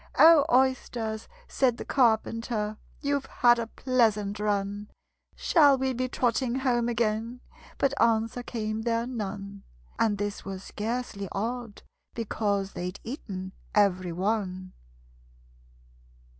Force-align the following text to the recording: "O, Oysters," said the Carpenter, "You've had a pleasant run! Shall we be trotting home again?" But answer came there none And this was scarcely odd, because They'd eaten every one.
"O, 0.17 0.45
Oysters," 0.51 1.27
said 1.47 1.77
the 1.77 1.85
Carpenter, 1.85 2.77
"You've 3.01 3.27
had 3.27 3.59
a 3.59 3.67
pleasant 3.67 4.39
run! 4.39 4.89
Shall 5.35 5.77
we 5.77 5.93
be 5.93 6.09
trotting 6.09 6.55
home 6.55 6.89
again?" 6.89 7.39
But 7.77 7.93
answer 8.01 8.41
came 8.41 8.81
there 8.81 9.05
none 9.05 9.61
And 9.99 10.17
this 10.17 10.43
was 10.43 10.63
scarcely 10.63 11.27
odd, 11.31 11.83
because 12.15 12.71
They'd 12.71 12.99
eaten 13.03 13.51
every 13.75 14.11
one. 14.11 14.73